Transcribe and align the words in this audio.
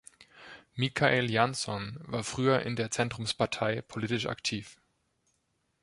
Mikael 0.73 1.29
Jansson 1.29 1.99
war 2.01 2.23
früher 2.23 2.61
in 2.63 2.75
der 2.75 2.89
Zentrumspartei 2.89 3.83
politisch 3.83 4.25
aktiv. 4.25 4.79